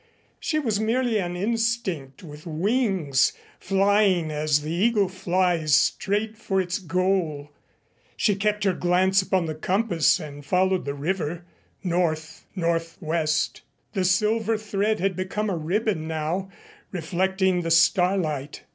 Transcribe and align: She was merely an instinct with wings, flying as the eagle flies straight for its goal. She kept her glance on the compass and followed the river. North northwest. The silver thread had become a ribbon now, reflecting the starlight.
She 0.39 0.57
was 0.57 0.79
merely 0.79 1.19
an 1.19 1.35
instinct 1.37 2.23
with 2.23 2.47
wings, 2.47 3.33
flying 3.59 4.31
as 4.31 4.61
the 4.61 4.71
eagle 4.71 5.07
flies 5.07 5.75
straight 5.75 6.39
for 6.39 6.59
its 6.59 6.79
goal. 6.79 7.51
She 8.17 8.33
kept 8.35 8.63
her 8.63 8.73
glance 8.73 9.23
on 9.31 9.45
the 9.45 9.53
compass 9.53 10.19
and 10.19 10.43
followed 10.43 10.85
the 10.85 10.95
river. 10.95 11.45
North 11.83 12.47
northwest. 12.55 13.61
The 13.93 14.03
silver 14.03 14.57
thread 14.57 14.99
had 14.99 15.15
become 15.15 15.51
a 15.51 15.55
ribbon 15.55 16.07
now, 16.07 16.49
reflecting 16.91 17.61
the 17.61 17.69
starlight. 17.69 18.63